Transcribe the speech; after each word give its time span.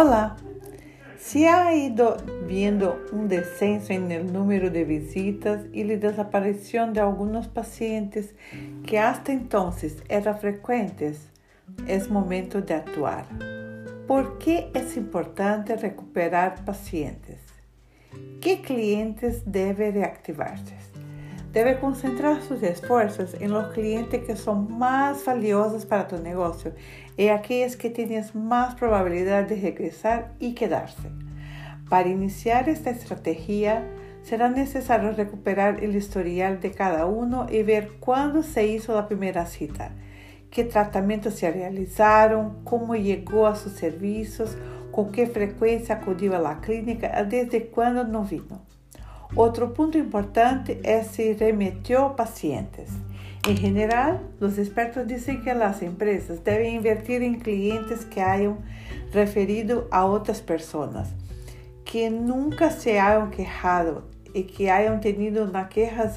Hola, 0.00 0.36
se 1.18 1.48
ha 1.48 1.74
ido 1.74 2.18
viendo 2.46 3.04
un 3.10 3.26
descenso 3.26 3.92
en 3.92 4.12
el 4.12 4.32
número 4.32 4.70
de 4.70 4.84
visitas 4.84 5.62
y 5.72 5.82
la 5.82 5.96
desaparición 5.96 6.92
de 6.92 7.00
algunos 7.00 7.48
pacientes 7.48 8.36
que 8.86 9.00
hasta 9.00 9.32
entonces 9.32 9.96
eran 10.08 10.38
frecuentes, 10.38 11.30
es 11.88 12.10
momento 12.10 12.62
de 12.62 12.74
actuar. 12.74 13.26
¿Por 14.06 14.38
qué 14.38 14.70
es 14.72 14.96
importante 14.96 15.74
recuperar 15.74 16.64
pacientes? 16.64 17.40
¿Qué 18.40 18.62
clientes 18.62 19.42
debe 19.46 19.90
reactivarse? 19.90 20.87
Debe 21.58 21.80
concentrar 21.80 22.40
sus 22.40 22.62
esfuerzos 22.62 23.34
en 23.34 23.50
los 23.50 23.72
clientes 23.72 24.22
que 24.22 24.36
son 24.36 24.78
más 24.78 25.24
valiosos 25.24 25.86
para 25.86 26.06
tu 26.06 26.16
negocio 26.18 26.72
y 27.16 27.30
aquellos 27.30 27.74
que 27.74 27.90
tienes 27.90 28.36
más 28.36 28.76
probabilidad 28.76 29.42
de 29.48 29.60
regresar 29.60 30.34
y 30.38 30.54
quedarse. 30.54 31.10
Para 31.90 32.10
iniciar 32.10 32.68
esta 32.68 32.90
estrategia, 32.90 33.82
será 34.22 34.48
necesario 34.48 35.10
recuperar 35.10 35.82
el 35.82 35.96
historial 35.96 36.60
de 36.60 36.70
cada 36.70 37.06
uno 37.06 37.48
y 37.50 37.64
ver 37.64 37.94
cuándo 37.98 38.44
se 38.44 38.64
hizo 38.68 38.94
la 38.94 39.08
primera 39.08 39.44
cita, 39.46 39.90
qué 40.52 40.62
tratamientos 40.62 41.34
se 41.34 41.50
realizaron, 41.50 42.62
cómo 42.62 42.94
llegó 42.94 43.48
a 43.48 43.56
sus 43.56 43.72
servicios, 43.72 44.56
con 44.92 45.10
qué 45.10 45.26
frecuencia 45.26 45.96
acudió 45.96 46.36
a 46.36 46.38
la 46.38 46.60
clínica, 46.60 47.20
desde 47.24 47.66
cuándo 47.66 48.04
no 48.04 48.22
vino. 48.22 48.67
Otro 49.34 49.74
punto 49.74 49.98
importante 49.98 50.80
es 50.82 51.08
si 51.08 51.34
remitió 51.34 52.16
pacientes. 52.16 52.90
En 53.46 53.56
general, 53.56 54.20
los 54.40 54.58
expertos 54.58 55.06
dicen 55.06 55.42
que 55.42 55.54
las 55.54 55.82
empresas 55.82 56.42
deben 56.44 56.74
invertir 56.74 57.22
en 57.22 57.38
clientes 57.40 58.04
que 58.04 58.22
hayan 58.22 58.58
referido 59.12 59.86
a 59.90 60.06
otras 60.06 60.40
personas, 60.40 61.10
que 61.84 62.10
nunca 62.10 62.70
se 62.70 63.00
hayan 63.00 63.30
quejado 63.30 64.04
y 64.34 64.44
que 64.44 64.70
hayan 64.70 65.00
tenido 65.00 65.44
una 65.44 65.68
queja 65.68 66.12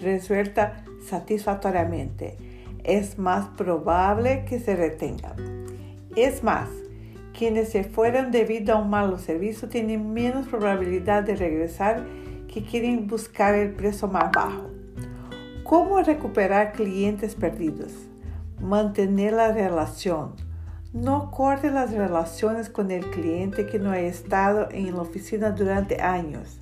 resuelta 0.00 0.84
satisfactoriamente. 1.06 2.36
Es 2.84 3.18
más 3.18 3.46
probable 3.56 4.44
que 4.46 4.60
se 4.60 4.76
retengan. 4.76 5.36
Es 6.14 6.42
más, 6.42 6.68
quienes 7.36 7.70
se 7.70 7.84
fueron 7.84 8.30
debido 8.30 8.74
a 8.74 8.80
un 8.80 8.90
malo 8.90 9.18
servicio 9.18 9.68
tienen 9.68 10.12
menos 10.12 10.46
probabilidad 10.48 11.22
de 11.22 11.36
regresar 11.36 12.04
quieren 12.64 13.06
buscar 13.06 13.54
el 13.54 13.72
precio 13.72 14.08
más 14.08 14.30
bajo. 14.32 14.70
¿Cómo 15.64 16.00
recuperar 16.00 16.72
clientes 16.72 17.34
perdidos? 17.34 17.92
Mantener 18.60 19.32
la 19.32 19.52
relación. 19.52 20.34
No 20.92 21.30
corte 21.30 21.70
las 21.70 21.92
relaciones 21.92 22.70
con 22.70 22.90
el 22.90 23.10
cliente 23.10 23.66
que 23.66 23.78
no 23.78 23.90
ha 23.90 23.98
estado 23.98 24.68
en 24.70 24.94
la 24.94 25.02
oficina 25.02 25.50
durante 25.50 26.00
años. 26.00 26.60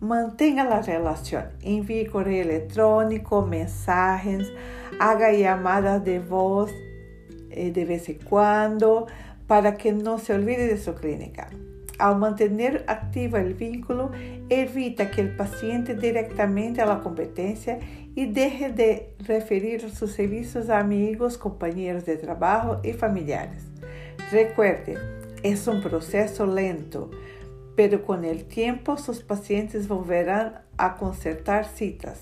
Mantenga 0.00 0.64
la 0.64 0.82
relación. 0.82 1.44
Envíe 1.62 2.06
correo 2.06 2.42
electrónico, 2.42 3.46
mensajes, 3.46 4.52
haga 4.98 5.32
llamadas 5.32 6.04
de 6.04 6.18
voz 6.18 6.70
eh, 7.50 7.70
de 7.70 7.84
vez 7.84 8.08
en 8.08 8.18
cuando 8.18 9.06
para 9.46 9.76
que 9.76 9.92
no 9.92 10.18
se 10.18 10.34
olvide 10.34 10.66
de 10.66 10.78
su 10.78 10.94
clínica. 10.94 11.48
Al 12.00 12.16
mantener 12.16 12.84
activo 12.88 13.36
el 13.36 13.52
vínculo, 13.52 14.10
evita 14.48 15.10
que 15.10 15.20
el 15.20 15.36
paciente 15.36 15.94
directamente 15.94 16.80
a 16.80 16.86
la 16.86 17.00
competencia 17.00 17.78
y 18.14 18.24
deje 18.24 18.70
de 18.70 19.14
referir 19.18 19.90
sus 19.90 20.12
servicios 20.12 20.70
a 20.70 20.78
amigos, 20.78 21.36
compañeros 21.36 22.06
de 22.06 22.16
trabajo 22.16 22.80
y 22.82 22.94
familiares. 22.94 23.64
Recuerde, 24.32 24.96
es 25.42 25.66
un 25.66 25.82
proceso 25.82 26.46
lento, 26.46 27.10
pero 27.76 28.02
con 28.02 28.24
el 28.24 28.44
tiempo 28.44 28.96
sus 28.96 29.22
pacientes 29.22 29.86
volverán 29.86 30.62
a 30.78 30.96
concertar 30.96 31.66
citas. 31.66 32.20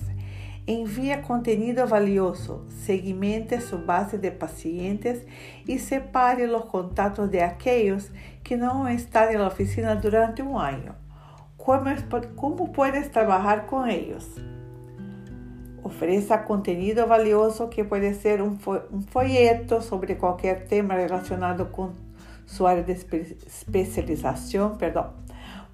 Envía 0.70 1.22
contenido 1.22 1.88
valioso, 1.88 2.66
segmente 2.84 3.62
su 3.62 3.86
base 3.86 4.18
de 4.18 4.30
pacientes 4.30 5.24
y 5.64 5.78
separe 5.78 6.46
los 6.46 6.66
contactos 6.66 7.30
de 7.30 7.42
aquellos 7.42 8.10
que 8.44 8.58
no 8.58 8.86
están 8.86 9.32
en 9.32 9.40
la 9.40 9.46
oficina 9.46 9.94
durante 9.94 10.42
un 10.42 10.60
año. 10.60 10.94
¿Cómo, 11.56 11.90
cómo 12.36 12.70
puedes 12.70 13.10
trabajar 13.10 13.64
con 13.64 13.88
ellos? 13.88 14.28
Ofrece 15.82 16.38
contenido 16.46 17.06
valioso 17.06 17.70
que 17.70 17.86
puede 17.86 18.12
ser 18.12 18.42
un, 18.42 18.60
un 18.90 19.04
folleto 19.04 19.80
sobre 19.80 20.18
cualquier 20.18 20.66
tema 20.66 20.96
relacionado 20.96 21.72
con 21.72 21.94
su 22.44 22.68
área 22.68 22.82
de 22.82 22.92
especialización. 22.92 24.76
Perdón. 24.76 25.12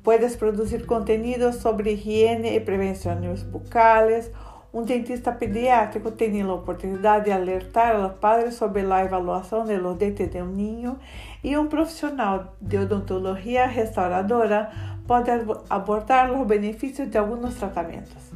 Puedes 0.04 0.36
producir 0.36 0.86
contenido 0.86 1.52
sobre 1.52 1.92
higiene 1.92 2.54
y 2.54 2.60
prevenciones 2.60 3.50
bucales 3.50 4.30
un 4.74 4.86
dentista 4.86 5.38
pediátrico 5.38 6.14
tiene 6.14 6.42
la 6.42 6.54
oportunidad 6.54 7.22
de 7.22 7.32
alertar 7.32 7.94
a 7.94 7.98
los 7.98 8.14
padres 8.14 8.56
sobre 8.56 8.82
la 8.82 9.04
evaluación 9.04 9.68
de 9.68 9.78
los 9.78 9.96
dientes 9.96 10.32
de 10.32 10.42
un 10.42 10.56
niño 10.56 10.98
y 11.44 11.54
un 11.54 11.68
profesional 11.68 12.50
de 12.58 12.80
odontología 12.80 13.68
restauradora 13.68 14.98
puede 15.06 15.46
abordar 15.68 16.30
los 16.30 16.48
beneficios 16.48 17.08
de 17.08 17.18
algunos 17.18 17.54
tratamientos. 17.54 18.32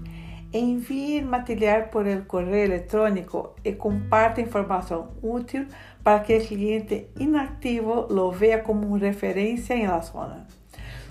Envíe 0.53 1.23
material 1.23 1.91
por 1.91 2.07
el 2.07 2.29
correo 2.29 2.67
electrónico 2.67 3.57
y 3.65 3.73
comparte 3.73 4.41
información 4.41 5.11
útil 5.23 5.67
para 6.05 6.23
que 6.23 6.37
el 6.37 6.47
cliente 6.47 7.11
inactivo 7.19 8.07
lo 8.11 8.31
vea 8.31 8.63
como 8.63 8.97
referencia 8.97 9.75
en 9.75 9.89
la 9.89 10.03
zona. 10.03 10.47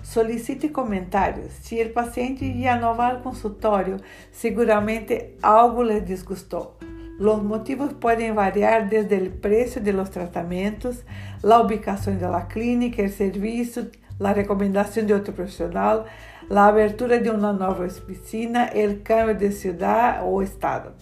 Solicite 0.08 0.70
comentários. 0.70 1.52
Se 1.60 1.82
o 1.82 1.92
paciente 1.92 2.62
já 2.62 2.76
não 2.76 2.94
vai 2.94 3.10
ao 3.10 3.20
consultório, 3.20 3.98
seguramente 4.32 5.34
algo 5.42 5.82
lhe 5.82 6.00
desgustou. 6.00 6.78
Os 7.20 7.42
motivos 7.42 7.92
podem 7.92 8.32
variar 8.32 8.88
desde 8.88 9.16
o 9.16 9.30
preço 9.32 9.80
de 9.80 9.92
los 9.92 10.08
tratamentos, 10.08 11.04
a 11.44 11.60
ubicação 11.60 12.16
da 12.16 12.40
clínica, 12.40 13.02
o 13.02 13.08
serviço, 13.10 13.90
a 14.18 14.32
recomendação 14.32 15.04
de 15.04 15.12
outro 15.12 15.34
profissional, 15.34 16.06
a 16.48 16.66
abertura 16.66 17.20
de 17.20 17.28
uma 17.28 17.52
nova 17.52 17.84
oficina, 17.84 18.70
o 18.74 19.02
cambio 19.02 19.34
de 19.34 19.52
cidade 19.52 20.24
ou 20.24 20.42
estado. 20.42 20.94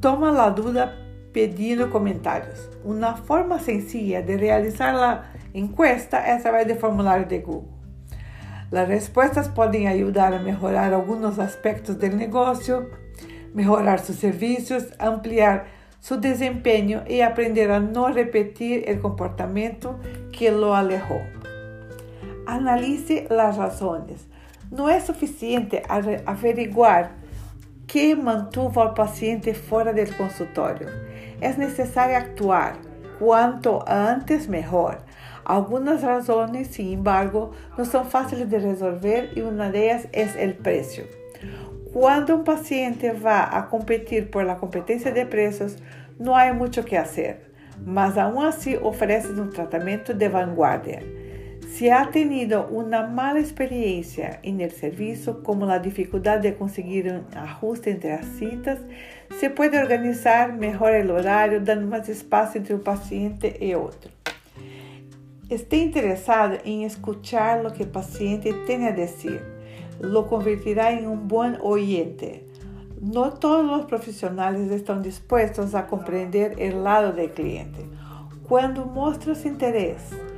Toma 0.00 0.30
a 0.40 0.48
dúvida 0.48 0.96
pedindo 1.32 1.88
comentários. 1.88 2.70
Uma 2.84 3.16
forma 3.16 3.58
sencilla 3.58 4.22
de 4.22 4.36
realizar 4.36 4.94
a 4.94 5.24
encuesta 5.52 6.18
é 6.18 6.34
através 6.34 6.68
do 6.68 6.76
formulário 6.76 7.26
de 7.26 7.38
Google. 7.40 7.81
Las 8.72 8.88
respuestas 8.88 9.50
pueden 9.50 9.86
ayudar 9.86 10.32
a 10.32 10.38
mejorar 10.38 10.94
algunos 10.94 11.38
aspectos 11.38 11.98
del 11.98 12.16
negocio, 12.16 12.88
mejorar 13.52 14.00
sus 14.00 14.16
servicios, 14.16 14.86
ampliar 14.98 15.66
su 16.00 16.18
desempeño 16.18 17.04
y 17.06 17.20
aprender 17.20 17.70
a 17.70 17.80
no 17.80 18.08
repetir 18.08 18.84
el 18.88 18.98
comportamiento 18.98 20.00
que 20.32 20.50
lo 20.50 20.74
alejó. 20.74 21.20
Analice 22.46 23.26
las 23.28 23.58
razones. 23.58 24.26
No 24.70 24.88
es 24.88 25.04
suficiente 25.04 25.82
averiguar 26.24 27.10
qué 27.86 28.16
mantuvo 28.16 28.80
al 28.80 28.94
paciente 28.94 29.52
fuera 29.52 29.92
del 29.92 30.16
consultorio. 30.16 30.88
Es 31.42 31.58
necesario 31.58 32.16
actuar 32.16 32.76
cuanto 33.22 33.84
antes 33.86 34.48
mejor 34.48 34.98
Algunas 35.44 36.02
razones, 36.02 36.68
sin 36.68 36.92
embargo, 36.92 37.52
no 37.78 37.84
son 37.84 38.06
fáciles 38.06 38.50
de 38.50 38.58
resolver 38.58 39.30
y 39.36 39.40
una 39.40 39.70
de 39.70 39.84
ellas 39.84 40.08
es 40.12 40.34
el 40.36 40.54
precio. 40.54 41.04
Cuando 41.92 42.36
un 42.36 42.44
paciente 42.44 43.12
va 43.12 43.56
a 43.56 43.68
competir 43.68 44.30
por 44.30 44.44
la 44.44 44.56
competencia 44.56 45.12
de 45.12 45.26
precios, 45.26 45.78
no 46.18 46.36
hay 46.36 46.52
mucho 46.52 46.84
que 46.84 46.96
hacer, 46.96 47.52
mas 47.84 48.16
aún 48.18 48.44
así 48.44 48.76
ofrecen 48.80 49.38
un 49.38 49.50
tratamiento 49.50 50.14
de 50.14 50.28
vanguardia. 50.28 51.00
Si 51.72 51.88
ha 51.88 52.10
tenido 52.10 52.68
una 52.68 53.06
mala 53.06 53.40
experiencia 53.40 54.40
en 54.42 54.60
el 54.60 54.70
servicio, 54.72 55.42
como 55.42 55.64
la 55.64 55.78
dificultad 55.78 56.38
de 56.38 56.54
conseguir 56.54 57.10
un 57.10 57.34
ajuste 57.34 57.92
entre 57.92 58.10
las 58.10 58.26
citas, 58.26 58.78
se 59.40 59.48
puede 59.48 59.78
organizar 59.78 60.52
mejor 60.52 60.92
el 60.92 61.10
horario, 61.10 61.62
dando 61.62 61.86
más 61.86 62.10
espacio 62.10 62.60
entre 62.60 62.74
un 62.74 62.82
paciente 62.82 63.56
y 63.58 63.72
otro. 63.72 64.10
Esté 65.48 65.78
interessado 65.78 66.58
em 66.62 66.84
escuchar 66.84 67.64
o 67.64 67.72
que 67.72 67.84
o 67.84 67.90
paciente 67.90 68.52
tem 68.66 68.86
a 68.86 68.90
dizer. 68.90 69.42
Lo 69.98 70.24
convertirá 70.24 70.92
em 70.92 71.06
um 71.06 71.16
bom 71.16 71.56
oyente. 71.62 72.44
No 73.00 73.30
todos 73.30 73.80
os 73.80 73.86
profissionais 73.86 74.70
estão 74.70 75.00
dispostos 75.00 75.74
a 75.74 75.82
compreender 75.82 76.54
o 76.58 76.82
lado 76.82 77.16
do 77.16 77.28
cliente. 77.30 77.80
Quando 78.46 78.84
mostras 78.84 79.46
interesse 79.46 80.31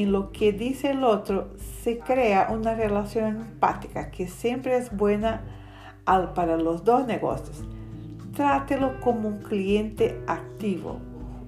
em 0.00 0.06
lo 0.06 0.30
que 0.30 0.52
diz 0.52 0.82
o 0.84 1.04
outro, 1.04 1.50
se 1.82 1.96
crea 1.96 2.48
uma 2.50 2.72
relação 2.72 3.28
empática 3.28 4.04
que 4.04 4.26
sempre 4.26 4.72
é 4.72 4.88
boa 4.90 5.40
para 6.34 6.56
os 6.56 6.80
dois 6.80 7.06
negócios. 7.06 7.62
Trátelo 8.34 8.98
como 9.00 9.28
um 9.28 9.38
cliente 9.38 10.14
activo 10.26 11.00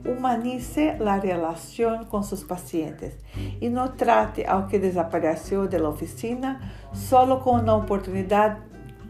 humanice 0.05 0.97
la 0.99 1.21
relación 1.21 2.05
con 2.07 2.25
sus 2.25 2.45
pacientes 2.45 3.17
y 3.61 3.69
no 3.69 3.93
trate 3.93 4.45
al 4.47 4.67
que 4.67 4.79
desapareció 4.79 5.69
de 5.69 5.79
la 5.79 5.91
oficina 5.91 6.61
solo 6.93 7.41
con 7.41 7.63
una 7.63 7.75
oportunidad 7.75 8.59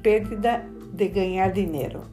perdida 0.02 0.66
de 0.92 1.08
ganar 1.08 1.52
dinero. 1.52 2.04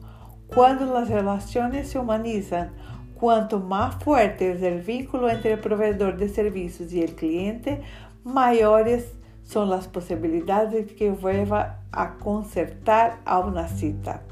Cuando 0.46 0.86
las 0.86 1.08
relaciones 1.08 1.90
se 1.90 1.98
humanizan, 1.98 2.72
cuanto 3.20 3.60
más 3.60 4.02
fuerte 4.02 4.52
es 4.52 4.62
el 4.62 4.80
vínculo 4.80 5.28
entre 5.28 5.52
el 5.52 5.60
proveedor 5.60 6.16
de 6.16 6.28
servicios 6.28 6.92
y 6.92 7.02
el 7.02 7.14
cliente, 7.14 7.82
mayores 8.24 9.12
son 9.44 9.68
las 9.68 9.88
posibilidades 9.88 10.86
de 10.86 10.94
que 10.94 11.10
vuelva 11.10 11.80
a 11.92 12.14
concertar 12.14 13.20
a 13.26 13.40
una 13.40 13.68
cita. 13.68 14.22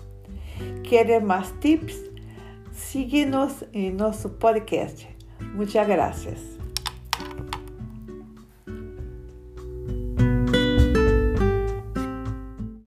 ¿Quiere 0.88 1.20
más 1.20 1.52
tips? 1.60 1.96
Síguenos 2.72 3.66
en 3.72 3.96
nuestro 3.98 4.38
podcast. 4.38 5.02
Muchas 5.54 5.86
gracias. 5.86 6.57